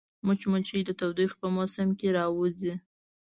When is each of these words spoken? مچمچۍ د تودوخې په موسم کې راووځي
مچمچۍ 0.25 0.81
د 0.85 0.89
تودوخې 0.99 1.37
په 1.41 1.47
موسم 1.55 1.89
کې 1.99 2.07
راووځي 2.17 2.73